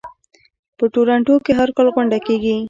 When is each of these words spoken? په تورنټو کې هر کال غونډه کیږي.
په 0.77 0.85
تورنټو 0.93 1.35
کې 1.45 1.51
هر 1.59 1.69
کال 1.75 1.87
غونډه 1.95 2.17
کیږي. 2.25 2.55